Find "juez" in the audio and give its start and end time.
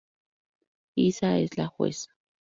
1.67-2.09